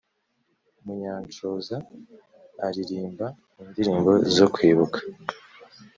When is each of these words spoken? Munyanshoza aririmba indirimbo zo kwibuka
Munyanshoza 0.83 1.75
aririmba 2.65 3.25
indirimbo 3.61 4.11
zo 4.35 4.47
kwibuka 4.53 4.99